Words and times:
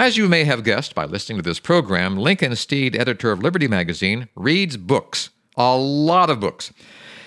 As 0.00 0.16
you 0.16 0.30
may 0.30 0.44
have 0.44 0.64
guessed 0.64 0.94
by 0.94 1.04
listening 1.04 1.36
to 1.36 1.42
this 1.42 1.60
program, 1.60 2.16
Lincoln 2.16 2.56
Steed, 2.56 2.96
editor 2.96 3.32
of 3.32 3.42
Liberty 3.42 3.68
Magazine, 3.68 4.30
reads 4.34 4.78
books. 4.78 5.28
A 5.58 5.76
lot 5.76 6.30
of 6.30 6.40
books. 6.40 6.72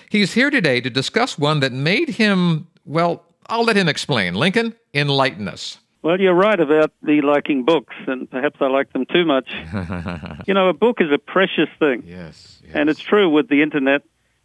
He's 0.10 0.34
here 0.34 0.50
today 0.50 0.82
to 0.82 0.90
discuss 0.90 1.38
one 1.38 1.60
that 1.60 1.72
made 1.72 2.10
him, 2.10 2.66
well, 2.84 3.26
I'll 3.46 3.64
let 3.64 3.76
him 3.76 3.88
explain. 3.88 4.34
Lincoln, 4.34 4.74
enlighten 4.92 5.48
us. 5.48 5.78
Well, 6.02 6.20
you're 6.20 6.34
right 6.34 6.60
about 6.60 6.92
the 7.04 7.22
liking 7.22 7.64
books, 7.64 7.94
and 8.08 8.28
perhaps 8.28 8.58
I 8.60 8.70
like 8.70 8.92
them 8.92 9.06
too 9.06 9.24
much. 9.24 9.54
you 10.48 10.56
know, 10.56 10.68
a 10.68 10.74
book 10.74 10.98
is 11.00 11.12
a 11.12 11.20
precious 11.20 11.70
thing. 11.78 12.02
Yes, 12.08 12.60
yes. 12.66 12.72
And 12.74 12.90
it's 12.90 13.02
true 13.02 13.30
with 13.30 13.50
the 13.50 13.62
internet, 13.62 14.02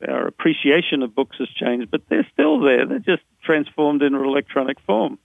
our 0.07 0.27
appreciation 0.27 1.03
of 1.03 1.15
books 1.15 1.37
has 1.39 1.49
changed, 1.49 1.91
but 1.91 2.03
they're 2.11 2.29
still 2.31 2.61
there. 2.61 2.85
They're 2.85 2.99
just 2.99 3.23
transformed 3.43 4.03
into 4.03 4.23
electronic 4.23 4.79
form. 4.81 5.19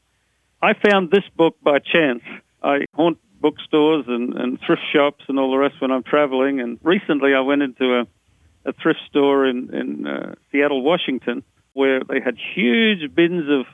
I 0.61 0.71
found 0.73 1.11
this 1.11 1.25
book 1.35 1.57
by 1.61 1.79
chance. 1.79 2.23
I 2.63 2.85
haunt 2.93 3.19
bookstores 3.41 4.05
and, 4.07 4.33
and 4.35 4.59
thrift 4.65 4.81
shops 4.93 5.25
and 5.27 5.37
all 5.37 5.51
the 5.51 5.57
rest 5.57 5.75
when 5.81 5.91
I'm 5.91 6.03
traveling. 6.03 6.61
And 6.61 6.79
recently 6.81 7.33
I 7.33 7.41
went 7.41 7.61
into 7.61 7.99
a, 7.99 8.69
a 8.69 8.73
thrift 8.73 9.01
store 9.09 9.45
in, 9.45 9.73
in 9.73 10.07
uh, 10.07 10.35
Seattle, 10.51 10.81
Washington, 10.81 11.43
where 11.73 12.01
they 12.03 12.21
had 12.21 12.37
huge 12.55 13.13
bins 13.13 13.43
of 13.49 13.65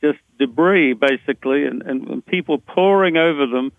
just 0.00 0.20
debris, 0.38 0.94
basically, 0.94 1.64
and, 1.64 1.82
and, 1.82 2.08
and 2.08 2.24
people 2.24 2.58
pouring 2.58 3.16
over 3.16 3.46
them 3.46 3.72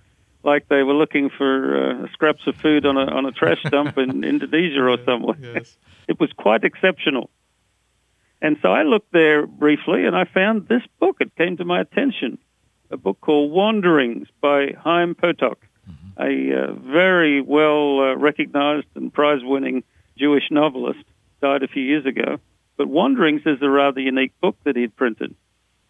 like 0.43 0.67
they 0.67 0.83
were 0.83 0.93
looking 0.93 1.30
for 1.30 2.03
uh, 2.03 2.08
scraps 2.13 2.45
of 2.47 2.55
food 2.55 2.86
on 2.86 2.97
a, 2.97 3.05
on 3.05 3.25
a 3.25 3.31
trash 3.31 3.61
dump 3.63 3.97
in 3.97 4.23
Indonesia 4.23 4.83
or 4.83 4.97
somewhere. 5.05 5.38
Yes. 5.39 5.77
It 6.08 6.19
was 6.19 6.31
quite 6.36 6.63
exceptional. 6.63 7.30
And 8.41 8.58
so 8.61 8.69
I 8.69 8.83
looked 8.83 9.13
there 9.13 9.45
briefly 9.45 10.05
and 10.05 10.15
I 10.15 10.25
found 10.25 10.67
this 10.67 10.81
book. 10.99 11.17
It 11.19 11.36
came 11.36 11.58
to 11.58 11.65
my 11.65 11.80
attention 11.80 12.39
a 12.92 12.97
book 12.97 13.20
called 13.22 13.52
Wanderings 13.52 14.28
by 14.42 14.73
Chaim 14.84 15.16
Potok, 15.16 15.56
mm-hmm. 15.89 16.22
a 16.22 16.64
uh, 16.64 16.73
very 16.73 17.42
well 17.42 18.00
uh, 18.00 18.16
recognized 18.16 18.88
and 18.95 19.14
prize 19.14 19.39
winning 19.42 19.83
Jewish 20.17 20.44
novelist, 20.52 21.03
died 21.42 21.64
a 21.64 21.67
few 21.67 21.83
years 21.83 22.06
ago. 22.06 22.38
But 22.78 22.88
Wanderings 22.88 23.42
is 23.45 23.61
a 23.61 23.70
rather 23.70 24.00
unique 24.00 24.33
book 24.42 24.58
that 24.66 24.75
he'd 24.75 24.95
printed. 24.95 25.36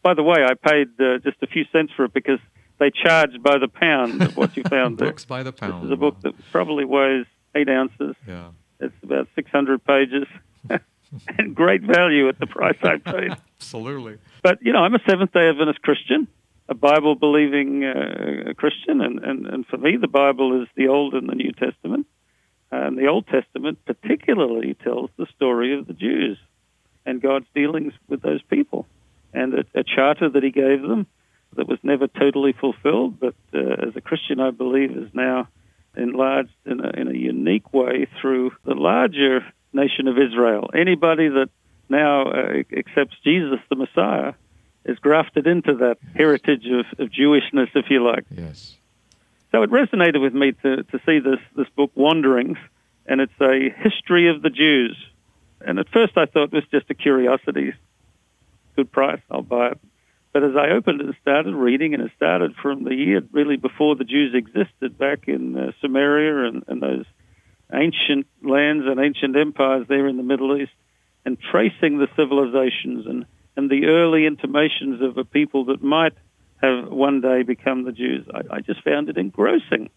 By 0.04 0.14
the 0.14 0.24
way, 0.24 0.44
I 0.44 0.54
paid 0.54 0.90
uh, 1.00 1.20
just 1.20 1.38
a 1.42 1.48
few 1.48 1.66
cents 1.72 1.92
for 1.96 2.06
it 2.06 2.14
because 2.14 2.40
they 2.80 2.92
charged 2.92 3.42
by 3.44 3.58
the 3.58 3.68
pound 3.68 4.22
of 4.22 4.38
what 4.38 4.58
you 4.58 4.64
found 4.64 4.98
there. 5.00 5.10
Books 5.10 5.26
by 5.26 5.44
the 5.44 5.52
pound. 5.52 5.84
This 5.84 5.88
is 5.88 5.92
a 5.92 5.98
book 5.98 6.20
that 6.22 6.34
probably 6.52 6.86
weighs 6.86 7.26
eight 7.56 7.70
ounces. 7.70 8.16
Yeah. 8.28 8.50
It's 8.80 8.96
about 9.04 9.28
600 9.36 9.84
pages. 9.84 10.28
and 10.70 11.56
great 11.56 11.84
value 11.84 12.28
at 12.30 12.40
the 12.40 12.48
price 12.48 12.78
I 12.82 12.98
paid. 12.98 13.38
Absolutely. 13.60 14.18
But, 14.42 14.60
you 14.62 14.74
know, 14.74 14.80
I'm 14.80 14.96
a 14.96 15.02
Seventh 15.08 15.32
day 15.34 15.48
Adventist 15.50 15.82
Christian 15.84 16.28
a 16.72 16.74
Bible 16.74 17.16
believing 17.16 17.84
uh, 17.84 18.54
Christian, 18.56 19.02
and, 19.02 19.20
and, 19.20 19.46
and 19.46 19.68
for 19.68 19.78
me, 19.78 19.98
the 20.00 20.08
Bible 20.08 20.62
is 20.62 20.70
the 20.78 20.88
Old 20.88 21.14
and 21.14 21.28
the 21.28 21.36
New 21.36 21.52
Testament. 21.52 22.08
And 22.72 22.98
the 22.98 23.08
Old 23.08 23.28
Testament 23.28 23.80
particularly 23.86 24.76
tells 24.82 25.10
the 25.18 25.28
story 25.36 25.78
of 25.78 25.86
the 25.86 25.94
Jews 25.94 26.38
and 27.06 27.22
God's 27.22 27.48
dealings 27.54 27.92
with 28.08 28.22
those 28.22 28.42
people, 28.44 28.88
and 29.34 29.54
a, 29.54 29.66
a 29.76 29.84
charter 29.84 30.30
that 30.30 30.44
He 30.44 30.52
gave 30.52 30.82
them 30.82 31.08
that 31.58 31.68
was 31.68 31.80
never 31.84 32.08
totally 32.08 32.54
fulfilled, 32.54 33.20
but 33.20 33.36
uh, 33.54 33.88
as 33.88 33.96
a 33.98 34.02
Christian, 34.02 34.40
I 34.40 34.52
believe 34.52 34.92
is 34.92 35.14
now 35.14 35.50
enlarged 35.98 36.56
in 36.66 36.80
a, 36.80 36.90
in 36.92 37.10
a 37.10 37.18
unique 37.18 37.74
way 37.74 38.08
through 38.22 38.52
the 38.64 38.76
larger 38.76 39.42
nation 39.74 40.08
of 40.08 40.16
Israel. 40.18 40.70
Anybody 40.74 41.28
that 41.28 41.50
now 41.90 42.28
uh, 42.28 42.64
accepts 42.78 43.18
Jesus, 43.26 43.60
the 43.70 43.76
Messiah, 43.76 44.32
is 44.86 44.98
grafted 45.00 45.48
into 45.48 45.76
that 45.76 45.98
heritage 46.16 46.66
of, 46.66 46.86
of 47.00 47.12
Jewishness, 47.12 47.70
if 47.76 47.90
you 47.90 48.04
like. 48.04 48.26
Yes. 48.30 48.76
So 49.52 49.64
it 49.64 49.70
resonated 49.70 50.22
with 50.22 50.34
me 50.34 50.54
to, 50.64 50.84
to 50.84 51.00
see 51.06 51.20
this, 51.20 51.40
this 51.56 51.68
book, 51.76 51.92
Wanderings, 51.96 52.58
and 53.06 53.22
it's 53.22 53.42
a 53.42 53.70
history 53.70 54.30
of 54.30 54.42
the 54.42 54.50
Jews. 54.50 54.98
And 55.60 55.78
at 55.78 55.90
first 55.90 56.18
I 56.18 56.26
thought 56.26 56.46
it 56.46 56.54
was 56.54 56.64
just 56.72 56.90
a 56.90 56.94
curiosity. 56.94 57.74
Good 58.76 58.92
price, 58.92 59.22
I'll 59.30 59.42
buy 59.42 59.72
it. 59.72 59.80
But 60.34 60.44
as 60.44 60.56
I 60.56 60.70
opened 60.70 61.02
it 61.02 61.08
and 61.08 61.16
started 61.22 61.54
reading, 61.54 61.94
and 61.94 62.04
it 62.04 62.12
started 62.16 62.56
from 62.56 62.86
the 62.86 62.96
year 62.96 63.22
really 63.34 63.58
before 63.58 63.96
the 63.96 64.06
Jews 64.06 64.34
existed 64.34 64.98
back 64.98 65.28
in 65.28 65.58
uh, 65.58 65.72
Sumeria 65.84 66.48
and, 66.48 66.64
and 66.68 66.82
those 66.82 67.06
ancient 67.74 68.28
lands 68.42 68.86
and 68.88 69.00
ancient 69.00 69.36
empires 69.36 69.88
there 69.90 70.08
in 70.08 70.16
the 70.18 70.24
Middle 70.24 70.58
East, 70.58 70.72
and 71.26 71.38
tracing 71.40 71.98
the 71.98 72.08
civilizations 72.16 73.06
and 73.06 73.26
and 73.62 73.70
the 73.70 73.86
early 73.86 74.26
intimations 74.26 75.04
of 75.04 75.20
a 75.20 75.24
people 75.24 75.66
that 75.66 75.84
might 75.84 76.14
have 76.64 76.92
one 76.92 77.22
day 77.22 77.44
become 77.44 77.84
the 77.84 77.92
Jews. 77.92 78.26
I, 78.34 78.56
I 78.56 78.60
just 78.62 78.84
found 78.84 79.08
it 79.08 79.18
engrossing. 79.18 79.92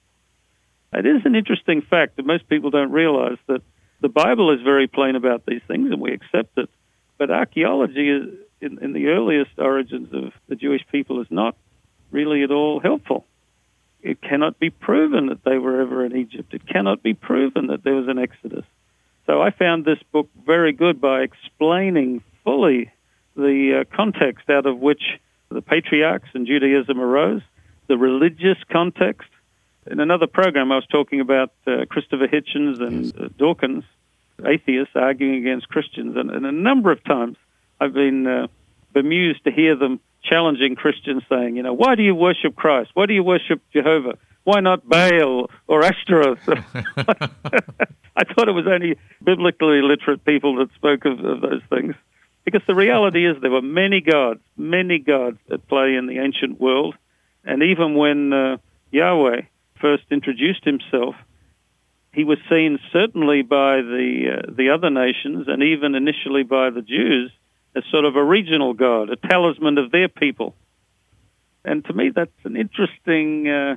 It 0.93 1.07
is 1.07 1.23
an 1.25 1.35
interesting 1.35 1.81
fact 1.81 2.17
that 2.17 2.27
most 2.27 2.47
people 2.47 2.69
don't 2.69 2.93
realize 2.93 3.39
that 3.47 3.63
the 4.03 4.11
Bible 4.11 4.53
is 4.53 4.61
very 4.61 4.87
plain 4.87 5.17
about 5.17 5.47
these 5.47 5.63
things 5.67 5.91
and 5.91 5.99
we 5.99 6.13
accept 6.13 6.59
it. 6.59 6.69
But 7.17 7.31
archaeology 7.31 8.11
in, 8.61 8.79
in 8.83 8.93
the 8.93 9.07
earliest 9.07 9.59
origins 9.59 10.13
of 10.13 10.33
the 10.47 10.57
Jewish 10.57 10.83
people 10.93 11.23
is 11.23 11.29
not 11.31 11.57
really 12.11 12.43
at 12.43 12.51
all 12.51 12.81
helpful. 12.81 13.25
It 14.03 14.21
cannot 14.21 14.59
be 14.59 14.69
proven 14.69 15.29
that 15.29 15.43
they 15.43 15.57
were 15.57 15.81
ever 15.81 16.05
in 16.05 16.15
Egypt. 16.15 16.53
It 16.53 16.69
cannot 16.69 17.03
be 17.03 17.15
proven 17.15 17.69
that 17.69 17.83
there 17.83 17.95
was 17.95 18.09
an 18.09 18.19
Exodus. 18.19 18.67
So 19.25 19.41
I 19.41 19.53
found 19.53 19.87
this 19.87 20.03
book 20.13 20.29
very 20.45 20.73
good 20.73 21.01
by 21.01 21.23
explaining 21.23 22.23
fully 22.45 22.91
the 23.37 23.81
uh, 23.81 23.97
context 23.97 24.49
out 24.51 24.67
of 24.67 24.79
which 24.79 25.03
the 25.51 25.63
patriarchs 25.63 26.29
and 26.35 26.47
Judaism 26.47 27.01
arose, 27.01 27.43
the 27.87 27.97
religious 27.97 28.59
context. 28.71 29.29
In 29.87 30.01
another 30.01 30.27
program, 30.27 30.73
I 30.73 30.77
was 30.77 30.87
talking 30.87 31.21
about 31.21 31.53
uh, 31.67 31.85
Christopher 31.89 32.27
Hitchens 32.27 32.81
and 32.81 33.17
uh, 33.19 33.29
Dawkins, 33.37 33.85
atheists 34.45 34.95
arguing 34.95 35.37
against 35.37 35.69
Christians, 35.69 36.17
and, 36.17 36.31
and, 36.31 36.47
a 36.47 36.53
number 36.53 36.91
of 36.91 37.05
times 37.05 37.37
I've 37.81 37.93
been 37.93 38.27
uh, 38.27 38.47
bemused 38.93 39.45
to 39.45 39.53
hear 39.53 39.77
them 39.77 40.01
challenging 40.23 40.75
Christians, 40.75 41.23
saying, 41.29 41.57
"You 41.57 41.63
know, 41.63 41.75
why 41.75 41.95
do 41.95 42.03
you 42.03 42.15
worship 42.15 42.57
Christ? 42.57 42.91
Why 42.95 43.07
do 43.07 43.13
you 43.13 43.23
worship 43.23 43.61
Jehovah? 43.73 44.17
Why 44.45 44.61
not 44.61 44.89
Baal 44.89 45.51
or 45.69 45.85
Ashtaroth?" 45.85 46.41
I 48.17 48.25
thought 48.25 48.49
it 48.49 48.55
was 48.55 48.67
only 48.67 48.97
biblically 49.23 49.83
literate 49.83 50.25
people 50.25 50.57
that 50.57 50.73
spoke 50.75 51.05
of, 51.05 51.25
of 51.25 51.41
those 51.43 51.63
things. 51.69 51.95
Because 52.45 52.63
the 52.67 52.75
reality 52.75 53.27
is 53.27 53.37
there 53.41 53.51
were 53.51 53.63
many 53.63 54.01
gods, 54.01 54.41
many 54.57 54.99
gods 54.99 55.39
at 55.51 55.67
play 55.67 55.95
in 55.95 56.07
the 56.07 56.19
ancient 56.19 56.61
world. 56.61 56.95
And 57.45 57.63
even 57.63 57.95
when 57.95 58.33
uh, 58.33 58.57
Yahweh 58.91 59.43
first 59.81 60.05
introduced 60.11 60.65
himself, 60.65 61.15
he 62.13 62.25
was 62.25 62.39
seen 62.51 62.79
certainly 62.93 63.43
by 63.43 63.77
the, 63.77 64.39
uh, 64.39 64.53
the 64.57 64.71
other 64.71 64.91
nations 64.91 65.47
and 65.49 65.63
even 65.63 65.95
initially 65.95 66.43
by 66.43 66.71
the 66.71 66.83
Jews 66.83 67.33
as 67.75 67.83
sort 67.91 68.05
of 68.05 68.15
a 68.15 68.23
regional 68.23 68.75
god, 68.75 69.11
a 69.11 69.17
talisman 69.17 69.79
of 69.79 69.91
their 69.91 70.09
people. 70.09 70.55
And 71.65 71.85
to 71.87 71.93
me, 71.93 72.11
that's 72.15 72.31
an 72.45 72.57
interesting 72.57 73.49
uh, 73.49 73.77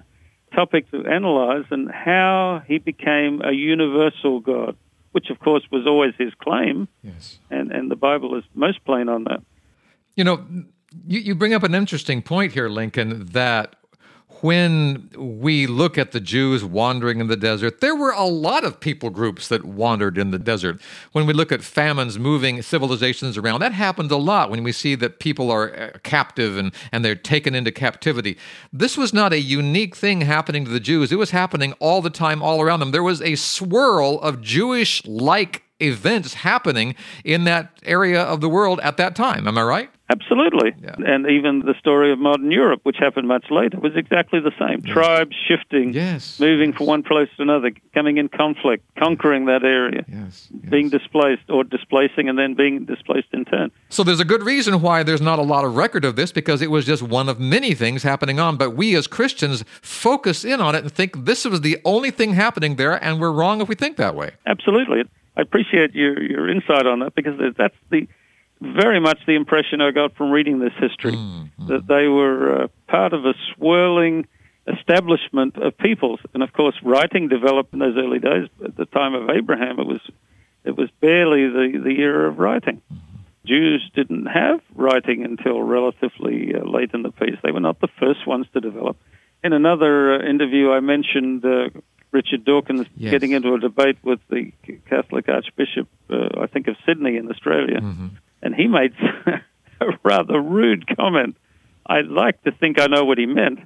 topic 0.54 0.92
to 0.92 1.06
analyze 1.06 1.66
and 1.72 1.90
how 1.90 2.62
he 2.68 2.78
became 2.80 3.42
a 3.42 3.54
universal 3.54 4.40
god 4.40 4.76
which 5.18 5.32
of 5.32 5.40
course 5.40 5.64
was 5.72 5.88
always 5.88 6.14
his 6.20 6.32
claim. 6.40 6.88
Yes. 7.02 7.40
And, 7.50 7.72
and 7.72 7.90
the 7.90 7.96
Bible 7.96 8.38
is 8.38 8.44
most 8.54 8.86
plain 8.86 9.10
on 9.10 9.24
that. 9.24 9.42
You 10.16 10.24
know, 10.24 10.46
you, 11.08 11.20
you 11.22 11.34
bring 11.34 11.56
up 11.56 11.64
an 11.64 11.74
interesting 11.74 12.22
point 12.22 12.54
here, 12.54 12.70
Lincoln, 12.70 13.26
that 13.32 13.77
when 14.42 15.10
we 15.18 15.68
look 15.68 15.98
at 15.98 16.12
the 16.12 16.20
Jews 16.20 16.64
wandering 16.64 17.20
in 17.20 17.28
the 17.28 17.38
desert, 17.38 17.82
there 17.82 17.96
were 17.96 18.12
a 18.12 18.26
lot 18.26 18.64
of 18.64 18.80
people 18.80 19.10
groups 19.10 19.48
that 19.48 19.66
wandered 19.66 20.18
in 20.18 20.32
the 20.32 20.40
desert. 20.40 20.80
When 21.12 21.26
we 21.26 21.34
look 21.34 21.52
at 21.52 21.64
famines 21.64 22.20
moving 22.20 22.62
civilizations 22.62 23.38
around, 23.38 23.62
that 23.62 23.74
happened 23.74 24.12
a 24.12 24.18
lot 24.18 24.52
when 24.52 24.64
we 24.64 24.72
see 24.72 24.96
that 24.96 25.20
people 25.20 25.50
are 25.50 25.76
uh, 25.76 25.90
captive 26.04 26.58
and, 26.58 26.74
and 26.92 27.04
they're 27.04 27.16
taken 27.16 27.56
into 27.56 27.72
captivity. 27.72 28.38
This 28.72 28.98
was 28.98 29.14
not 29.14 29.34
a 29.34 29.40
unique 29.40 29.96
thing 29.96 30.22
happening 30.22 30.66
to 30.66 30.72
the 30.72 30.80
Jews, 30.80 31.12
it 31.12 31.18
was 31.18 31.32
happening 31.32 31.74
all 31.80 32.02
the 32.02 32.10
time, 32.10 32.42
all 32.42 32.62
around 32.62 32.80
them. 32.80 32.92
There 32.92 33.04
was 33.04 33.22
a 33.22 33.36
swirl 33.36 34.20
of 34.22 34.42
Jewish 34.42 35.06
like 35.06 35.64
events 35.80 36.36
happening 36.36 36.96
in 37.24 37.44
that 37.46 37.72
area 37.84 38.22
of 38.22 38.42
the 38.42 38.50
world 38.50 38.80
at 38.82 38.98
that 38.98 39.16
time. 39.16 39.48
Am 39.48 39.58
I 39.58 39.64
right? 39.64 39.90
Absolutely. 40.10 40.74
Yeah. 40.82 40.96
And 41.06 41.30
even 41.30 41.60
the 41.60 41.74
story 41.80 42.14
of 42.14 42.20
modern 42.20 42.50
Europe, 42.50 42.80
which 42.84 42.96
happened 42.98 43.28
much 43.28 43.46
later, 43.52 43.78
was 43.80 43.92
exactly 43.96 44.40
the 44.40 44.54
same. 44.58 44.82
Tribes 44.82 45.36
shifting, 45.48 45.92
Yes. 45.94 46.40
moving 46.40 46.70
yes. 46.70 46.78
from 46.78 46.86
one 46.88 47.04
place 47.04 47.28
to 47.36 47.44
another, 47.44 47.72
coming 47.94 48.18
in 48.18 48.30
conflict, 48.30 48.86
conquering 48.98 49.46
that 49.46 49.64
area, 49.64 50.06
Yes. 50.08 50.50
yes. 50.50 50.70
being 50.70 50.90
displaced 50.90 51.50
or 51.50 51.64
displacing 51.66 52.30
and 52.30 52.40
then 52.40 52.54
being 52.54 52.86
displaced 52.86 53.28
in 53.34 53.44
turn. 53.44 53.70
So 53.90 54.04
there's 54.04 54.22
a 54.22 54.26
good 54.26 54.44
reason 54.44 54.82
why 54.82 55.04
there's 55.04 55.22
not 55.22 55.40
a 55.40 55.44
lot 55.44 55.66
of 55.66 55.76
record 55.76 56.06
of 56.06 56.16
this 56.16 56.32
because 56.32 56.62
it 56.62 56.72
was 56.72 56.86
just 56.86 57.04
one 57.04 57.28
of 57.28 57.40
many 57.40 57.74
things 57.74 58.04
happening 58.04 58.40
on. 58.40 58.56
But 58.56 58.72
we 58.72 58.96
as 58.96 59.08
Christians 59.08 59.66
focus 59.82 60.46
in 60.46 60.62
on 60.62 60.74
it 60.74 60.84
and 60.84 60.92
think 60.92 61.26
this 61.26 61.44
was 61.44 61.62
the 61.62 61.80
only 61.84 62.12
thing 62.12 62.34
happening 62.34 62.78
there, 62.78 62.94
and 63.04 63.20
we're 63.20 63.32
wrong 63.32 63.60
if 63.60 63.68
we 63.68 63.76
think 63.76 63.98
that 63.98 64.16
way. 64.16 64.32
Absolutely. 64.46 65.04
I 65.36 65.42
appreciate 65.42 65.94
your, 65.94 66.22
your 66.24 66.50
insight 66.50 66.88
on 66.88 67.00
that 67.00 67.14
because 67.14 67.40
that's 67.58 67.76
the 67.92 68.08
very 68.62 69.00
much 69.00 69.20
the 69.28 69.36
impression 69.36 69.82
I 69.82 69.92
got 69.92 70.16
from 70.16 70.32
reading 70.32 70.60
this 70.60 70.74
history 70.80 71.14
that 71.68 71.88
they 71.88 72.08
were 72.08 72.64
uh, 72.64 72.68
part 72.88 73.14
of 73.14 73.26
a 73.26 73.34
swirling 73.56 74.26
establishment 74.68 75.56
of 75.58 75.78
peoples. 75.78 76.20
And 76.34 76.44
of 76.44 76.52
course, 76.54 76.76
writing 76.84 77.28
developed 77.28 77.74
in 77.74 77.80
those 77.80 77.96
early 77.98 78.20
days. 78.20 78.48
At 78.64 78.76
the 78.76 78.86
time 78.86 79.14
of 79.14 79.30
Abraham, 79.30 79.80
it 79.80 79.88
was 79.88 80.02
it 80.64 80.76
was 80.78 80.90
barely 81.00 81.48
the, 81.48 81.80
the 81.84 82.00
era 82.02 82.30
of 82.30 82.40
writing. 82.40 82.82
Jews 83.46 83.90
didn't 83.96 84.26
have 84.26 84.60
writing 84.76 85.24
until 85.24 85.62
relatively 85.62 86.54
uh, 86.54 86.66
late 86.70 86.92
in 86.94 87.04
the 87.04 87.12
piece. 87.12 87.38
They 87.44 87.52
were 87.52 87.62
not 87.62 87.80
the 87.80 87.88
first 88.00 88.28
ones 88.28 88.46
to 88.54 88.60
develop. 88.60 88.98
In 89.44 89.54
another 89.54 90.16
uh, 90.16 90.30
interview, 90.30 90.72
I 90.72 90.82
mentioned 90.82 91.46
uh, 91.46 91.70
Richard 92.12 92.44
Dawkins 92.44 92.88
Yes. 92.98 93.12
getting 93.12 93.32
into 93.32 93.54
a 93.54 93.60
debate 93.60 93.98
with 94.04 94.20
the 94.30 94.52
Catholic 94.90 95.30
Archbishop, 95.30 95.88
uh, 96.10 96.42
I 96.42 96.48
think, 96.48 96.68
of 96.68 96.76
Sydney 96.86 97.16
in 97.16 97.30
Australia, 97.32 97.80
and 98.42 98.56
he 98.56 98.68
made 98.68 98.94
a 99.82 99.88
rather 100.04 100.40
rude 100.42 100.86
comment. 100.96 101.38
I'd 101.86 102.08
like 102.08 102.42
to 102.44 102.52
think 102.52 102.80
I 102.80 102.88
know 102.88 103.06
what 103.06 103.18
he 103.18 103.26
meant, 103.26 103.60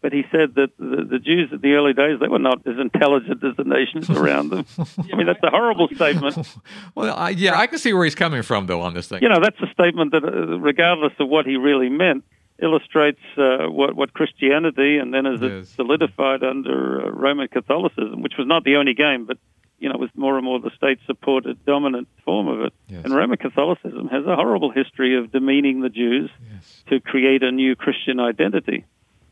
but 0.00 0.12
he 0.12 0.24
said 0.30 0.54
that 0.54 0.70
the, 0.78 1.06
the 1.08 1.18
Jews 1.18 1.50
at 1.52 1.60
the 1.60 1.72
early 1.74 1.92
days 1.92 2.20
they 2.20 2.28
were 2.28 2.38
not 2.38 2.66
as 2.66 2.78
intelligent 2.78 3.42
as 3.44 3.56
the 3.56 3.64
nations 3.64 4.08
around 4.10 4.50
them. 4.50 4.66
I 4.78 5.16
mean, 5.16 5.26
that's 5.26 5.42
a 5.42 5.50
horrible 5.50 5.88
statement. 5.88 6.36
Well, 6.94 7.14
I, 7.14 7.30
yeah, 7.30 7.58
I 7.58 7.66
can 7.66 7.78
see 7.78 7.92
where 7.92 8.04
he's 8.04 8.14
coming 8.14 8.42
from 8.42 8.66
though 8.66 8.80
on 8.80 8.94
this 8.94 9.08
thing. 9.08 9.22
You 9.22 9.28
know, 9.28 9.40
that's 9.40 9.60
a 9.60 9.70
statement 9.72 10.12
that, 10.12 10.24
uh, 10.24 10.58
regardless 10.58 11.12
of 11.18 11.28
what 11.28 11.44
he 11.44 11.56
really 11.56 11.90
meant, 11.90 12.24
illustrates 12.62 13.20
uh, 13.36 13.66
what, 13.66 13.94
what 13.94 14.14
Christianity 14.14 14.96
and 14.96 15.12
then 15.12 15.26
as 15.26 15.42
it 15.42 15.66
solidified 15.66 16.42
under 16.42 17.06
uh, 17.06 17.10
Roman 17.10 17.48
Catholicism, 17.48 18.22
which 18.22 18.34
was 18.38 18.46
not 18.46 18.64
the 18.64 18.76
only 18.76 18.94
game, 18.94 19.26
but 19.26 19.36
you 19.78 19.88
know, 19.90 19.96
with 19.98 20.10
more 20.16 20.36
and 20.36 20.44
more 20.44 20.58
the 20.60 20.70
state-supported 20.76 21.64
dominant 21.66 22.08
form 22.24 22.48
of 22.48 22.60
it. 22.62 22.72
Yes. 22.88 23.04
And 23.04 23.14
Roman 23.14 23.36
Catholicism 23.36 24.08
has 24.08 24.24
a 24.26 24.34
horrible 24.36 24.70
history 24.70 25.16
of 25.18 25.30
demeaning 25.32 25.80
the 25.80 25.88
Jews 25.90 26.30
Yes. 26.52 26.82
to 26.88 27.00
create 27.00 27.42
a 27.42 27.52
new 27.52 27.76
Christian 27.76 28.18
identity. 28.20 28.84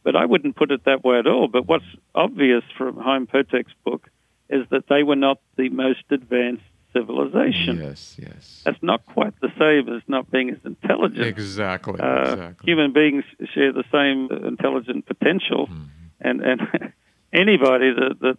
But 0.03 0.17
I 0.17 0.27
wouldn't 0.27 0.55
put 0.57 0.71
it 0.71 0.85
that 0.85 1.03
way 1.03 1.19
at 1.19 1.27
all. 1.27 1.49
But 1.49 1.67
what's 1.67 1.85
obvious 2.15 2.63
from 2.77 2.97
Chaim 2.99 3.27
Potok's 3.27 3.73
book 3.85 4.09
is 4.51 4.67
that 4.71 4.87
they 4.89 5.03
were 5.03 5.17
not 5.17 5.41
the 5.57 5.71
most 5.71 6.05
advanced 6.11 6.63
civilization. 6.93 7.79
Yes. 7.81 8.17
Yes. 8.21 8.63
That's 8.65 8.83
not 8.83 9.05
quite 9.07 9.35
the 9.41 9.51
same 9.59 9.95
as 9.95 10.03
not 10.07 10.31
being 10.31 10.51
as 10.51 10.59
intelligent. 10.65 11.27
Exactly. 11.27 11.99
Uh, 12.01 12.33
exactly. 12.33 12.71
Human 12.71 12.93
beings 12.93 13.25
share 13.55 13.73
the 13.73 13.85
same 13.91 14.29
intelligent 14.47 15.07
potential, 15.07 15.67
Mm-hmm. 15.69 15.83
and 16.21 16.41
and 16.43 16.61
anybody 17.33 17.93
that, 17.93 18.17
that 18.21 18.39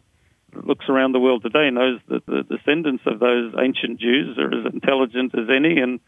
looks 0.63 0.85
around 0.89 1.11
the 1.11 1.19
world 1.19 1.43
today 1.43 1.69
knows 1.69 1.99
that 2.07 2.25
the 2.25 2.43
descendants 2.43 3.03
of 3.05 3.19
those 3.19 3.53
ancient 3.59 3.99
Jews 3.99 4.37
are 4.37 4.53
as 4.53 4.73
intelligent 4.73 5.33
as 5.35 5.47
any, 5.49 5.79
and 5.79 5.99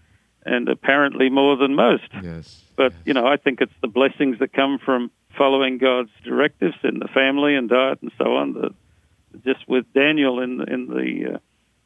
and 0.45 0.69
apparently 0.69 1.29
more 1.29 1.57
than 1.57 1.75
most. 1.75 2.07
Yes. 2.23 2.63
But 2.75 2.93
yes. 2.93 3.01
you 3.05 3.13
know, 3.13 3.27
I 3.27 3.37
think 3.37 3.61
it's 3.61 3.73
the 3.81 3.87
blessings 3.87 4.39
that 4.39 4.53
come 4.53 4.79
from 4.83 5.11
following 5.37 5.77
God's 5.77 6.11
directives 6.23 6.77
in 6.83 6.99
the 6.99 7.07
family 7.07 7.55
and 7.55 7.69
diet 7.69 7.99
and 8.01 8.11
so 8.17 8.35
on. 8.35 8.53
That 8.53 8.73
just 9.43 9.67
with 9.67 9.91
Daniel 9.93 10.41
in 10.41 10.61
in 10.67 10.87
the 10.87 11.35
uh, 11.35 11.37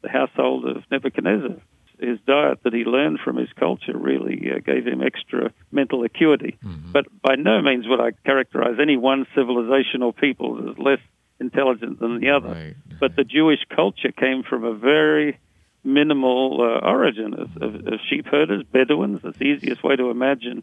the 0.02 0.08
household 0.08 0.66
of 0.66 0.82
Nebuchadnezzar, 0.90 1.56
his 1.98 2.18
diet 2.26 2.58
that 2.64 2.72
he 2.72 2.84
learned 2.84 3.20
from 3.24 3.36
his 3.36 3.48
culture 3.58 3.96
really 3.96 4.50
uh, 4.50 4.58
gave 4.58 4.86
him 4.86 5.02
extra 5.02 5.52
mental 5.70 6.02
acuity. 6.04 6.58
But 6.92 7.06
by 7.22 7.36
no 7.36 7.62
means 7.62 7.86
would 7.86 8.00
I 8.00 8.10
characterize 8.24 8.76
any 8.80 8.96
one 8.96 9.26
civilization 9.34 10.02
or 10.02 10.12
people 10.12 10.70
as 10.70 10.78
less 10.78 10.98
intelligent 11.42 12.00
than 12.00 12.20
the 12.20 12.30
other. 12.30 12.48
Right, 12.48 12.76
But 13.00 13.16
the 13.16 13.24
Jewish 13.24 13.60
culture 13.74 14.12
came 14.12 14.42
from 14.42 14.64
a 14.64 14.74
very 14.74 15.38
minimal 15.84 16.60
uh, 16.60 16.88
origin 16.88 17.34
of, 17.34 17.56
of, 17.60 17.74
of 17.86 18.00
sheep 18.08 18.26
herders, 18.26 18.62
Bedouins. 18.72 19.20
That's 19.22 19.38
the 19.38 19.44
easiest 19.44 19.82
way 19.82 19.96
to 19.96 20.10
imagine 20.10 20.62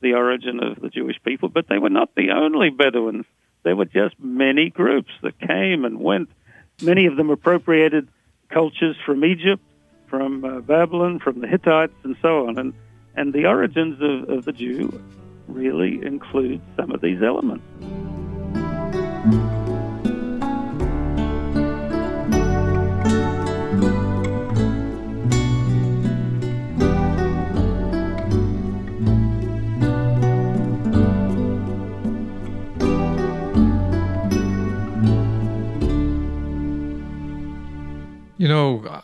the 0.00 0.14
origin 0.14 0.62
of 0.62 0.80
the 0.80 0.90
Jewish 0.90 1.16
people. 1.24 1.48
But 1.48 1.68
they 1.68 1.78
were 1.78 1.90
not 1.90 2.14
the 2.14 2.30
only 2.30 2.70
Bedouins. 2.70 3.26
There 3.64 3.74
were 3.74 3.86
just 3.86 4.14
many 4.20 4.70
groups 4.70 5.10
that 5.22 5.38
came 5.40 5.84
and 5.84 5.98
went. 5.98 6.30
Many 6.82 7.06
of 7.06 7.16
them 7.16 7.30
appropriated 7.30 8.08
cultures 8.50 8.96
from 9.04 9.24
Egypt, 9.24 9.62
from 10.06 10.44
uh, 10.44 10.60
Babylon, 10.60 11.18
from 11.18 11.40
the 11.40 11.48
Hittites, 11.48 11.94
and 12.04 12.16
so 12.22 12.46
on. 12.46 12.58
And, 12.58 12.74
and 13.16 13.32
the 13.32 13.46
origins 13.46 14.00
of, 14.00 14.38
of 14.38 14.44
the 14.44 14.52
Jew 14.52 15.02
really 15.48 16.04
include 16.04 16.60
some 16.76 16.92
of 16.92 17.00
these 17.00 17.22
elements. 17.22 17.64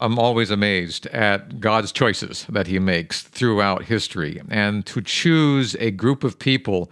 I'm 0.05 0.19
always 0.19 0.51
amazed 0.51 1.07
at 1.07 1.61
God's 1.61 1.91
choices 1.91 2.45
that 2.51 2.67
He 2.67 2.79
makes 2.79 3.23
throughout 3.23 3.87
history. 3.87 4.43
And 4.51 4.85
to 4.85 5.01
choose 5.01 5.75
a 5.81 5.93
group 5.93 6.25
of 6.25 6.39
people 6.39 6.91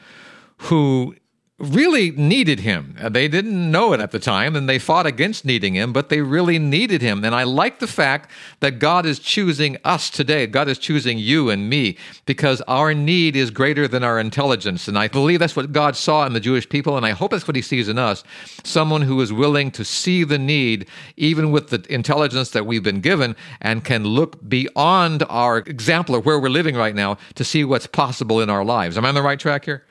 who 0.57 1.15
really 1.63 2.11
needed 2.11 2.61
him. 2.61 2.97
Uh, 3.01 3.09
They 3.09 3.29
didn't 3.29 3.71
know 3.71 3.93
it 3.93 4.01
at 4.01 4.11
the 4.11 4.19
time 4.19 4.57
and 4.57 4.69
they 4.69 4.79
fought 4.79 5.07
against 5.07 5.45
needing 5.45 5.75
him, 5.75 5.93
but 5.93 6.09
they 6.09 6.21
really 6.21 6.59
needed 6.59 7.03
him. 7.03 7.25
And 7.25 7.35
I 7.35 7.45
like 7.45 7.79
the 7.79 7.87
fact 7.87 8.31
that 8.61 8.81
God 8.81 9.07
is 9.07 9.21
choosing 9.21 9.77
us 9.85 10.11
today. 10.11 10.47
God 10.47 10.69
is 10.69 10.79
choosing 10.79 11.19
you 11.19 11.51
and 11.51 11.71
me 11.71 11.97
because 12.27 12.61
our 12.63 12.93
need 12.95 13.37
is 13.37 13.51
greater 13.51 13.87
than 13.87 14.03
our 14.03 14.19
intelligence. 14.19 14.89
And 14.89 14.99
I 14.99 15.07
believe 15.07 15.39
that's 15.39 15.55
what 15.55 15.73
God 15.73 15.95
saw 15.95 16.27
in 16.27 16.33
the 16.33 16.41
Jewish 16.41 16.69
people. 16.69 16.97
And 16.97 17.07
I 17.07 17.11
hope 17.11 17.31
that's 17.31 17.47
what 17.47 17.57
he 17.57 17.63
sees 17.63 17.89
in 17.89 17.99
us. 17.99 18.25
Someone 18.65 19.03
who 19.03 19.21
is 19.21 19.33
willing 19.33 19.71
to 19.73 19.85
see 19.85 20.25
the 20.25 20.39
need, 20.39 20.89
even 21.17 21.53
with 21.53 21.69
the 21.71 21.85
intelligence 21.89 22.51
that 22.51 22.67
we've 22.67 22.83
been 22.83 23.01
given, 23.01 23.37
and 23.61 23.85
can 23.85 24.05
look 24.05 24.49
beyond 24.49 25.23
our 25.29 25.59
example 25.59 26.17
of 26.17 26.27
where 26.27 26.41
we're 26.41 26.49
living 26.49 26.75
right 26.75 26.95
now 26.95 27.19
to 27.37 27.45
see 27.45 27.63
what's 27.63 27.87
possible 27.87 28.41
in 28.41 28.51
our 28.51 28.65
lives. 28.65 28.97
Am 28.97 29.05
I 29.05 29.11
on 29.11 29.15
the 29.15 29.23
right 29.23 29.39
track 29.39 29.65
here? 29.65 29.85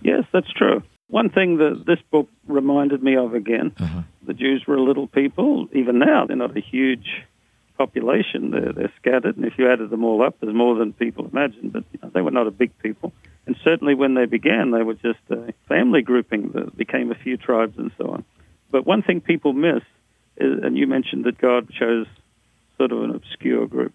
Yes, 0.00 0.24
that's 0.32 0.50
true. 0.52 0.82
One 1.08 1.30
thing 1.30 1.56
that 1.56 1.84
this 1.86 2.00
book 2.10 2.28
reminded 2.46 3.02
me 3.02 3.16
of 3.16 3.34
again 3.34 3.74
the 4.22 4.34
Jews 4.34 4.64
were 4.66 4.76
a 4.76 4.82
little 4.82 5.06
people. 5.06 5.68
Even 5.72 5.98
now, 5.98 6.26
they're 6.26 6.36
not 6.36 6.56
a 6.56 6.60
huge 6.60 7.24
population. 7.78 8.50
They're, 8.50 8.72
they're 8.72 8.92
scattered, 9.00 9.36
and 9.36 9.46
if 9.46 9.54
you 9.56 9.70
added 9.70 9.88
them 9.88 10.04
all 10.04 10.22
up, 10.22 10.36
there's 10.40 10.54
more 10.54 10.76
than 10.76 10.92
people 10.92 11.26
imagine. 11.32 11.70
But 11.70 11.84
you 11.92 11.98
know, 12.02 12.10
they 12.12 12.20
were 12.20 12.30
not 12.30 12.46
a 12.46 12.50
big 12.50 12.76
people. 12.78 13.12
And 13.46 13.56
certainly 13.64 13.94
when 13.94 14.14
they 14.14 14.26
began, 14.26 14.70
they 14.70 14.82
were 14.82 14.94
just 14.94 15.20
a 15.30 15.54
family 15.66 16.02
grouping 16.02 16.50
that 16.50 16.76
became 16.76 17.10
a 17.10 17.14
few 17.14 17.38
tribes 17.38 17.78
and 17.78 17.90
so 17.96 18.10
on. 18.10 18.24
But 18.70 18.86
one 18.86 19.02
thing 19.02 19.22
people 19.22 19.54
miss, 19.54 19.82
is, 20.36 20.62
and 20.62 20.76
you 20.76 20.86
mentioned 20.86 21.24
that 21.24 21.38
God 21.38 21.70
chose 21.70 22.06
sort 22.76 22.92
of 22.92 23.02
an 23.02 23.10
obscure 23.14 23.66
group. 23.66 23.94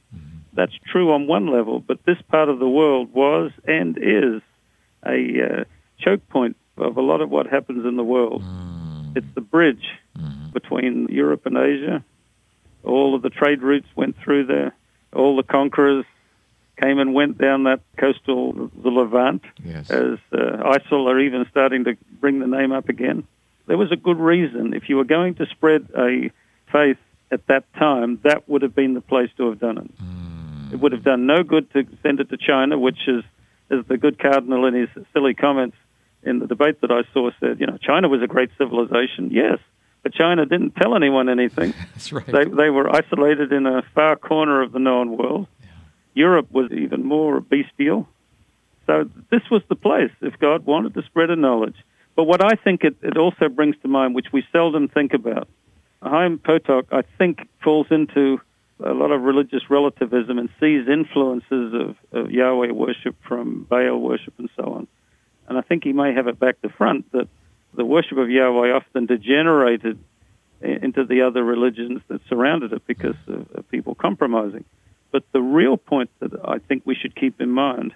That's 0.53 0.73
true 0.91 1.13
on 1.13 1.27
one 1.27 1.47
level, 1.47 1.79
but 1.79 2.03
this 2.05 2.17
part 2.29 2.49
of 2.49 2.59
the 2.59 2.67
world 2.67 3.13
was 3.13 3.51
and 3.65 3.97
is 3.97 4.41
a 5.05 5.61
uh, 5.61 5.63
choke 5.99 6.27
point 6.29 6.57
of 6.77 6.97
a 6.97 7.01
lot 7.01 7.21
of 7.21 7.29
what 7.29 7.47
happens 7.47 7.85
in 7.85 7.95
the 7.95 8.03
world. 8.03 8.41
Mm. 8.41 9.17
It's 9.17 9.35
the 9.35 9.41
bridge 9.41 9.85
mm-hmm. 10.17 10.51
between 10.51 11.07
Europe 11.09 11.45
and 11.45 11.57
Asia. 11.57 12.03
All 12.83 13.15
of 13.15 13.21
the 13.21 13.29
trade 13.29 13.61
routes 13.61 13.87
went 13.95 14.15
through 14.23 14.47
there. 14.47 14.75
All 15.13 15.35
the 15.35 15.43
conquerors 15.43 16.05
came 16.81 16.99
and 16.99 17.13
went 17.13 17.37
down 17.37 17.63
that 17.63 17.81
coastal, 17.97 18.71
the 18.81 18.89
Levant, 18.89 19.43
Yes. 19.63 19.89
as 19.91 20.17
uh, 20.31 20.37
ISIL 20.37 21.07
are 21.07 21.19
even 21.19 21.45
starting 21.51 21.83
to 21.83 21.95
bring 22.19 22.39
the 22.39 22.47
name 22.47 22.71
up 22.71 22.89
again. 22.89 23.27
There 23.67 23.77
was 23.77 23.91
a 23.91 23.95
good 23.95 24.17
reason. 24.17 24.73
If 24.73 24.89
you 24.89 24.97
were 24.97 25.05
going 25.05 25.35
to 25.35 25.45
spread 25.45 25.87
a 25.95 26.31
faith 26.71 26.97
at 27.31 27.45
that 27.47 27.71
time, 27.75 28.19
that 28.23 28.49
would 28.49 28.63
have 28.63 28.75
been 28.75 28.95
the 28.95 29.01
place 29.01 29.29
to 29.37 29.49
have 29.49 29.59
done 29.59 29.77
it. 29.77 30.03
Mm. 30.03 30.73
It 30.73 30.79
would 30.79 30.91
have 30.91 31.03
done 31.03 31.27
no 31.27 31.43
good 31.43 31.71
to 31.73 31.85
send 32.01 32.19
it 32.19 32.29
to 32.31 32.37
China, 32.37 32.77
which 32.79 33.07
is, 33.07 33.23
as 33.69 33.85
the 33.87 33.97
good 33.97 34.17
cardinal 34.17 34.65
in 34.65 34.73
his 34.73 34.89
silly 35.13 35.35
comments 35.35 35.77
in 36.25 36.39
the 36.39 36.47
debate 36.47 36.81
that 36.81 36.91
I 36.91 37.01
saw 37.13 37.31
said, 37.39 37.59
you 37.59 37.67
know, 37.67 37.77
China 37.77 38.07
was 38.07 38.21
a 38.21 38.27
great 38.27 38.49
civilization. 38.57 39.31
Yes, 39.31 39.59
but 40.01 40.13
China 40.13 40.45
didn't 40.45 40.75
tell 40.75 40.95
anyone 40.95 41.29
anything. 41.29 41.73
That's 41.93 42.11
right. 42.11 42.25
They, 42.25 42.45
they 42.45 42.69
were 42.69 42.93
isolated 42.93 43.51
in 43.51 43.65
a 43.65 43.83
far 43.93 44.15
corner 44.15 44.61
of 44.61 44.71
the 44.71 44.79
known 44.79 45.17
world. 45.17 45.47
Europe 46.13 46.51
was 46.51 46.71
even 46.71 47.03
more 47.05 47.39
bestial. 47.39 48.07
So 48.85 49.09
this 49.31 49.41
was 49.49 49.61
the 49.69 49.75
place 49.75 50.11
if 50.21 50.37
God 50.39 50.65
wanted 50.65 50.93
to 50.95 51.03
spread 51.03 51.29
a 51.29 51.35
knowledge. 51.35 51.75
But 52.15 52.25
what 52.25 52.43
I 52.43 52.55
think 52.55 52.83
it, 52.83 52.95
it 53.01 53.17
also 53.17 53.49
brings 53.49 53.75
to 53.81 53.87
mind, 53.87 54.13
which 54.13 54.27
we 54.31 54.43
seldom 54.51 54.87
think 54.87 55.13
about, 55.13 55.47
Chaim 56.03 56.37
Potok, 56.37 56.85
I 56.91 57.03
think, 57.17 57.47
falls 57.63 57.87
into 57.89 58.39
a 58.83 58.93
lot 58.93 59.11
of 59.11 59.21
religious 59.21 59.69
relativism 59.69 60.37
and 60.37 60.49
sees 60.59 60.87
influences 60.87 61.73
of, 61.73 61.95
of 62.11 62.31
Yahweh 62.31 62.71
worship 62.71 63.15
from 63.27 63.63
Baal 63.69 63.97
worship 63.97 64.33
and 64.37 64.49
so 64.55 64.73
on. 64.73 64.87
And 65.47 65.57
I 65.57 65.61
think 65.61 65.83
he 65.83 65.93
may 65.93 66.13
have 66.13 66.27
it 66.27 66.39
back 66.39 66.61
to 66.61 66.69
front 66.69 67.11
that 67.11 67.27
the 67.73 67.85
worship 67.85 68.17
of 68.17 68.29
Yahweh 68.29 68.71
often 68.71 69.05
degenerated 69.05 69.99
into 70.61 71.03
the 71.03 71.21
other 71.21 71.43
religions 71.43 72.01
that 72.07 72.21
surrounded 72.29 72.71
it 72.71 72.85
because 72.87 73.15
of, 73.27 73.51
of 73.53 73.69
people 73.69 73.95
compromising. 73.95 74.63
But 75.11 75.23
the 75.31 75.41
real 75.41 75.77
point 75.77 76.09
that 76.19 76.31
I 76.45 76.59
think 76.59 76.83
we 76.85 76.95
should 76.95 77.15
keep 77.15 77.41
in 77.41 77.49
mind 77.49 77.93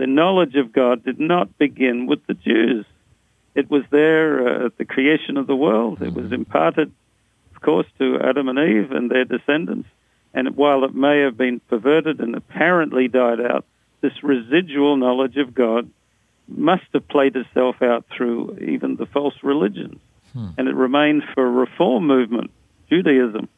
the 0.00 0.06
knowledge 0.06 0.54
of 0.56 0.72
God 0.72 1.04
did 1.04 1.20
not 1.20 1.58
begin 1.58 2.06
with 2.06 2.26
the 2.26 2.32
Jews. 2.32 2.86
It 3.54 3.70
was 3.70 3.82
there 3.90 4.48
uh, 4.48 4.66
at 4.66 4.78
the 4.78 4.86
creation 4.86 5.36
of 5.36 5.46
the 5.46 5.54
world. 5.54 6.00
It 6.00 6.14
was 6.14 6.26
mm-hmm. 6.26 6.34
imparted, 6.34 6.90
of 7.54 7.60
course, 7.60 7.86
to 7.98 8.18
Adam 8.18 8.48
and 8.48 8.58
Eve 8.58 8.92
and 8.92 9.10
their 9.10 9.26
descendants. 9.26 9.90
And 10.32 10.56
while 10.56 10.84
it 10.84 10.94
may 10.94 11.20
have 11.20 11.36
been 11.36 11.60
perverted 11.68 12.18
and 12.18 12.34
apparently 12.34 13.08
died 13.08 13.42
out, 13.42 13.66
this 14.00 14.22
residual 14.22 14.96
knowledge 14.96 15.36
of 15.36 15.54
God 15.54 15.90
must 16.50 16.84
have 16.92 17.06
played 17.08 17.36
itself 17.36 17.82
out 17.82 18.04
through 18.14 18.58
even 18.60 18.96
the 18.96 19.06
false 19.06 19.34
religions. 19.42 20.00
Hmm. 20.32 20.48
And 20.58 20.68
it 20.68 20.74
remained 20.74 21.22
for 21.34 21.46
a 21.46 21.50
reform 21.50 22.06
movement, 22.06 22.50
Judaism, 22.88 23.48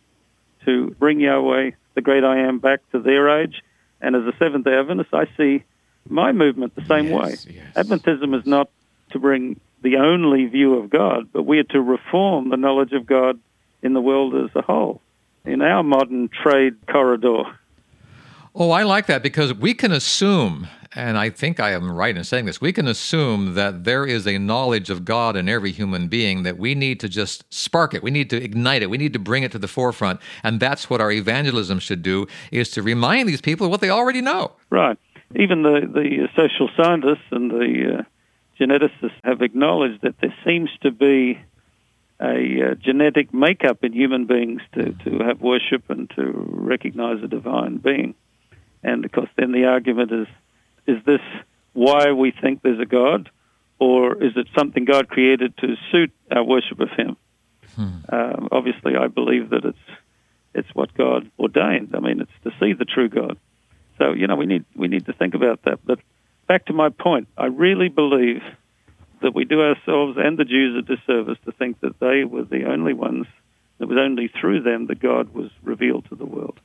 to 0.65 0.95
bring 0.99 1.21
Yahweh, 1.21 1.73
the 1.95 2.01
great 2.01 2.25
I 2.25 2.39
am, 2.47 2.59
back 2.59 2.81
to 2.93 2.99
their 2.99 3.43
age. 3.43 3.63
And 4.01 4.17
as 4.17 4.23
a 4.23 4.37
Seventh 4.39 4.65
day 4.65 4.75
Adventist, 4.75 5.13
I 5.13 5.27
see 5.37 5.65
my 6.09 6.33
movement 6.33 6.75
the 6.75 6.85
same 6.87 7.07
yes, 7.07 7.47
way. 7.47 7.55
Yes. 7.55 7.87
Adventism 7.87 8.39
is 8.39 8.47
not 8.47 8.71
to 9.11 9.19
bring 9.19 9.61
the 9.83 9.97
only 9.97 10.47
view 10.47 10.75
of 10.75 10.91
God, 10.91 11.29
but 11.33 11.43
we 11.43 11.59
are 11.59 11.65
to 11.65 11.81
reform 11.81 12.51
the 12.51 12.57
knowledge 12.57 12.93
of 12.93 13.07
God 13.07 13.39
in 13.83 13.95
the 13.95 14.01
world 14.01 14.35
as 14.35 14.55
a 14.55 14.63
whole, 14.63 15.01
in 15.45 15.61
our 15.61 15.83
modern 15.83 16.29
trade 16.29 16.75
corridor. 16.87 17.45
Oh, 18.55 18.71
I 18.71 18.83
like 18.83 19.07
that 19.07 19.23
because 19.23 19.55
we 19.55 19.75
can 19.75 19.93
assume, 19.93 20.69
and 20.95 21.17
I 21.17 21.31
think 21.31 21.59
I 21.59 21.73
am 21.73 21.91
right 21.91 22.17
in 22.17 22.25
saying 22.25 22.45
this, 22.45 22.61
we 22.61 22.73
can 22.73 22.87
assume 22.87 23.55
that 23.55 23.85
there 23.85 24.05
is 24.05 24.27
a 24.27 24.39
knowledge 24.39 24.91
of 24.91 25.05
God 25.05 25.37
in 25.37 25.49
every 25.49 25.73
human 25.73 26.09
being 26.09 26.43
that 26.43 26.59
we 26.59 26.75
need 26.75 27.01
to 27.01 27.09
just 27.09 27.45
spark 27.53 27.95
it. 27.95 28.03
We 28.03 28.11
need 28.11 28.29
to 28.31 28.43
ignite 28.43 28.83
it. 28.83 28.91
We 28.91 28.99
need 28.99 29.13
to 29.15 29.19
bring 29.19 29.43
it 29.43 29.53
to 29.53 29.59
the 29.59 29.69
forefront. 29.69 30.21
And 30.43 30.61
that's 30.61 30.91
what 30.91 31.01
our 31.01 31.11
evangelism 31.11 31.79
should 31.79 32.03
do 32.03 32.27
is 32.51 32.71
to 32.73 32.83
remind 32.83 33.29
these 33.29 33.41
people 33.41 33.71
what 33.71 33.81
they 33.81 33.91
already 33.91 34.21
know. 34.21 34.53
Right. 34.71 34.99
Even 35.35 35.63
the, 35.63 35.81
the 35.93 36.29
social 36.37 36.69
scientists 36.77 37.25
and 37.31 37.51
the 37.51 38.01
uh, 38.01 38.03
geneticists 38.61 39.19
have 39.25 39.41
acknowledged 39.41 40.03
that 40.03 40.15
there 40.21 40.35
seems 40.45 40.69
to 40.83 40.91
be 40.91 41.41
a 42.21 42.71
uh, 42.71 42.75
genetic 42.75 43.33
makeup 43.33 43.83
in 43.83 43.93
human 43.93 44.27
beings 44.27 44.61
to, 44.75 44.93
to 45.05 45.25
have 45.25 45.41
worship 45.41 45.85
and 45.89 46.11
to 46.11 46.33
recognize 46.49 47.23
a 47.23 47.29
divine 47.29 47.79
being. 47.79 48.15
And 48.83 49.05
of 49.05 49.13
course, 49.13 49.31
then 49.37 49.53
the 49.53 49.65
argument 49.65 50.13
is 50.13 50.27
is 50.87 50.99
this 51.05 51.21
why 51.73 52.13
we 52.13 52.33
think 52.33 52.63
there's 52.63 52.81
a 52.81 52.87
God, 52.87 53.31
or 53.79 54.23
is 54.23 54.33
it 54.37 54.47
something 54.57 54.85
God 54.85 55.09
created 55.09 55.57
to 55.59 55.77
suit 55.91 56.13
our 56.31 56.45
worship 56.45 56.81
of 56.81 56.91
Him? 56.91 57.17
Hmm. 57.75 57.99
Um, 58.09 58.49
obviously, 58.53 58.97
I 58.97 59.09
believe 59.09 59.51
that 59.51 59.65
it's 59.65 59.79
it's 60.55 60.69
what 60.75 60.93
God 60.95 61.31
ordained. 61.39 61.95
I 61.95 62.01
mean, 62.01 62.21
it's 62.21 62.31
to 62.45 62.51
see 62.61 62.75
the 62.75 62.85
true 62.85 63.09
God. 63.09 63.39
So 63.99 64.13
you 64.13 64.27
know, 64.27 64.37
we 64.37 64.47
need 64.47 64.65
we 64.75 64.89
need 64.89 65.07
to 65.07 65.13
think 65.13 65.35
about 65.35 65.63
that. 65.65 65.81
But 65.85 66.01
back 66.47 66.67
to 66.67 66.73
my 66.73 66.91
point, 66.91 67.29
I 67.37 67.47
really 67.47 67.89
believe 67.89 68.43
that 69.23 69.35
we 69.35 69.45
do 69.45 69.63
ourselves 69.63 70.19
and 70.19 70.37
the 70.37 70.45
Jews 70.45 70.77
a 70.77 70.83
disservice 70.83 71.39
to 71.45 71.53
think 71.53 71.81
that 71.81 71.99
they 72.01 72.25
were 72.25 72.45
the 72.45 72.65
only 72.67 72.93
ones. 72.93 73.27
It 73.79 73.87
was 73.87 73.99
only 73.99 74.29
through 74.29 74.63
them 74.63 74.87
that 74.87 75.01
God 75.01 75.33
was 75.33 75.51
revealed 75.63 76.07
to 76.09 76.15
the 76.15 76.27
world. 76.27 76.61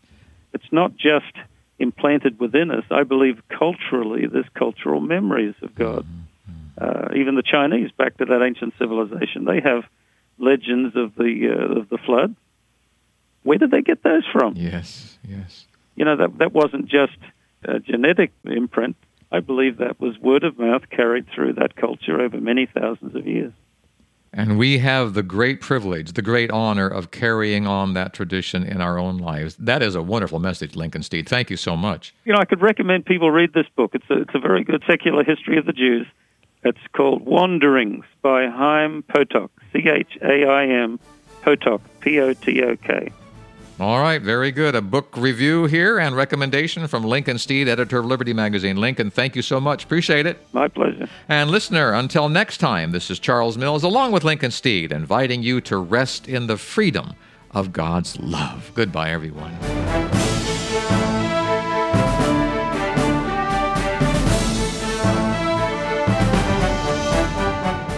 It's 0.54 0.72
not 0.72 0.96
just 0.98 1.34
implanted 1.80 2.40
within 2.40 2.72
us. 2.72 2.84
I 2.90 3.04
believe 3.04 3.42
culturally 3.50 4.26
there's 4.28 4.50
cultural 4.54 5.00
memories 5.00 5.56
of 5.62 5.76
God. 5.76 6.06
Uh, 6.78 7.10
even 7.16 7.36
the 7.36 7.44
Chinese, 7.44 7.92
back 7.92 8.18
to 8.18 8.26
that 8.26 8.44
ancient 8.44 8.74
civilization, 8.78 9.46
they 9.46 9.62
have 9.62 9.84
legends 10.38 10.96
of 10.96 11.16
the 11.16 11.50
uh, 11.50 11.80
of 11.80 11.90
the 11.90 11.98
flood. 11.98 12.36
Where 13.44 13.58
did 13.58 13.72
they 13.72 13.82
get 13.82 14.04
those 14.04 14.26
from? 14.32 14.56
Yes, 14.56 15.18
yes. 15.28 15.66
You 15.96 16.06
know 16.06 16.18
that 16.18 16.38
that 16.38 16.54
wasn't 16.54 16.88
just 16.88 17.18
a 17.64 17.80
genetic 17.80 18.32
imprint. 18.46 18.96
I 19.32 19.40
believe 19.40 19.78
that 19.78 20.00
was 20.00 20.18
word 20.20 20.44
of 20.44 20.60
mouth 20.60 20.90
carried 20.90 21.26
through 21.34 21.54
that 21.54 21.76
culture 21.76 22.22
over 22.22 22.40
many 22.40 22.68
thousands 22.68 23.16
of 23.16 23.26
years. 23.28 23.54
And 24.38 24.60
we 24.60 24.78
have 24.78 25.16
the 25.16 25.24
great 25.24 25.62
privilege, 25.62 26.14
the 26.14 26.22
great 26.22 26.52
honor 26.52 26.88
of 26.88 27.10
carrying 27.10 27.66
on 27.66 27.96
that 27.96 28.14
tradition 28.14 28.64
in 28.64 28.82
our 28.82 29.00
own 29.00 29.18
lives. 29.18 29.56
That 29.56 29.82
is 29.82 29.96
a 29.96 30.02
wonderful 30.04 30.38
message, 30.38 30.76
Lincoln 30.76 31.02
Steed. 31.02 31.28
Thank 31.28 31.50
you 31.50 31.58
so 31.58 31.76
much. 31.76 32.14
You 32.24 32.34
know, 32.34 32.40
I 32.40 32.46
could 32.46 32.62
recommend 32.62 33.08
people 33.08 33.32
read 33.32 33.54
this 33.54 33.66
book. 33.76 33.96
It's 33.96 34.06
a, 34.12 34.22
it's 34.22 34.36
a 34.36 34.40
very 34.40 34.64
good 34.64 34.84
secular 34.86 35.24
history 35.24 35.58
of 35.58 35.66
the 35.66 35.74
Jews. 35.74 36.06
It's 36.64 36.78
called 36.96 37.26
Wanderings 37.26 38.06
by 38.22 38.48
Chaim 38.48 39.04
Potok, 39.10 39.50
C 39.74 39.80
H 39.90 40.20
A 40.22 40.46
I 40.48 40.66
M 40.68 41.00
Potok, 41.42 41.82
P 42.02 42.20
O 42.20 42.34
T 42.34 42.62
O 42.62 42.76
K. 42.76 43.12
All 43.80 44.00
right, 44.00 44.20
very 44.20 44.52
good. 44.52 44.74
A 44.74 44.82
book 44.82 45.16
review 45.16 45.66
here 45.66 46.00
and 46.00 46.16
recommendation 46.16 46.88
from 46.88 47.04
Lincoln 47.04 47.38
Steed, 47.38 47.68
editor 47.68 48.00
of 48.00 48.06
Liberty 48.06 48.34
Magazine. 48.34 48.78
Lincoln, 48.78 49.12
thank 49.12 49.36
you 49.36 49.44
so 49.44 49.60
much. 49.60 49.84
Appreciate 49.84 50.26
it. 50.26 50.48
My 50.52 50.68
pleasure. 50.68 51.08
And 51.30 51.52
listener, 51.52 51.94
until 51.94 52.28
next 52.28 52.58
time, 52.58 52.92
this 52.92 53.12
is 53.12 53.20
Charles 53.20 53.56
Mills 53.56 53.84
along 53.84 54.14
with 54.14 54.24
Lincoln 54.24 54.50
Steed, 54.50 54.92
inviting 54.92 55.44
you 55.44 55.62
to 55.62 55.78
rest 55.78 56.28
in 56.28 56.48
the 56.48 56.58
freedom 56.58 57.14
of 57.52 57.72
God's 57.72 58.20
love. 58.20 58.72
Goodbye, 58.74 59.12
everyone. 59.12 59.56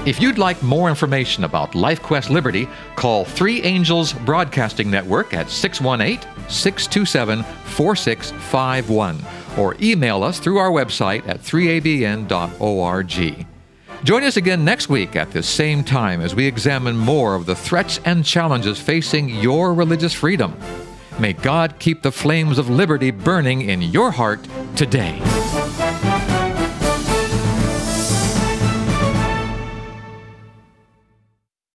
If 0.09 0.19
you'd 0.19 0.39
like 0.39 0.63
more 0.63 0.89
information 0.89 1.43
about 1.43 1.73
LifeQuest 1.73 2.31
Liberty, 2.31 2.67
call 2.95 3.25
Three 3.25 3.61
Angels 3.61 4.11
Broadcasting 4.11 4.89
Network 4.89 5.35
at 5.35 5.51
618 5.51 6.27
627 6.49 7.43
4651 7.43 9.23
or 9.55 9.75
email 9.79 10.23
us 10.23 10.39
through 10.39 10.57
our 10.57 10.71
website 10.71 11.27
at 11.27 11.41
3abn.org. 11.41 12.25
Join 14.03 14.23
us 14.23 14.35
again 14.37 14.65
next 14.65 14.89
week 14.89 15.15
at 15.15 15.29
this 15.29 15.47
same 15.47 15.83
time 15.83 16.21
as 16.21 16.33
we 16.33 16.47
examine 16.47 16.97
more 16.97 17.35
of 17.35 17.45
the 17.45 17.55
threats 17.55 17.99
and 18.03 18.25
challenges 18.25 18.81
facing 18.81 19.29
your 19.29 19.75
religious 19.75 20.15
freedom. 20.15 20.57
May 21.19 21.33
God 21.33 21.77
keep 21.77 22.01
the 22.01 22.11
flames 22.11 22.57
of 22.57 22.67
liberty 22.67 23.11
burning 23.11 23.61
in 23.61 23.83
your 23.83 24.09
heart 24.09 24.39
today. 24.75 25.21